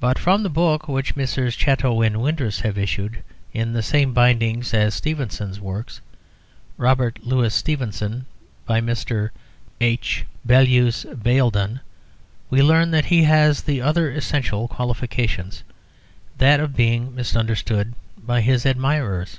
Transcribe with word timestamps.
But 0.00 0.18
from 0.18 0.42
the 0.42 0.48
book 0.50 0.88
which 0.88 1.14
Messrs. 1.14 1.54
Chatto 1.54 1.94
& 2.00 2.00
Windus 2.00 2.62
have 2.62 2.76
issued, 2.76 3.22
in 3.52 3.72
the 3.74 3.80
same 3.80 4.12
binding 4.12 4.64
as 4.72 4.92
Stevenson's 4.92 5.60
works, 5.60 6.00
"Robert 6.76 7.20
Louis 7.22 7.54
Stevenson," 7.54 8.26
by 8.66 8.80
Mr. 8.80 9.30
H. 9.80 10.24
Bellyse 10.44 11.04
Baildon, 11.22 11.78
we 12.50 12.60
learn 12.60 12.90
that 12.90 13.04
he 13.04 13.22
has 13.22 13.62
the 13.62 13.80
other 13.80 14.10
essential 14.10 14.66
qualification, 14.66 15.52
that 16.38 16.58
of 16.58 16.74
being 16.74 17.14
misunderstood 17.14 17.94
by 18.18 18.40
his 18.40 18.66
admirers. 18.66 19.38